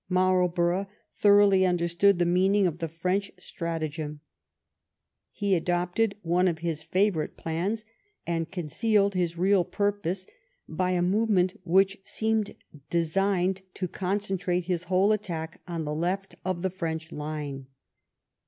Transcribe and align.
Marlborough 0.09 0.87
thoroughly 1.15 1.63
understood 1.63 2.17
the 2.17 2.25
meaning 2.25 2.65
of 2.65 2.79
the 2.79 2.87
French 2.87 3.31
stratagem. 3.37 4.19
He 5.31 5.53
adopted 5.53 6.15
one 6.23 6.47
of 6.47 6.57
his 6.65 6.81
favorite 6.81 7.37
plans, 7.37 7.85
and 8.25 8.49
concealed 8.49 9.13
his 9.13 9.37
real 9.37 9.63
purpose 9.63 10.25
by 10.67 10.93
a 10.93 11.03
movement 11.03 11.59
which 11.65 11.99
seemed 12.03 12.55
designed 12.89 13.61
to 13.75 13.87
concentrate 13.87 14.61
hia 14.63 14.79
whole 14.87 15.11
attack 15.11 15.61
on 15.67 15.85
the 15.85 15.93
left 15.93 16.33
of 16.43 16.63
the 16.63 16.71
French 16.71 17.11
line. 17.11 17.67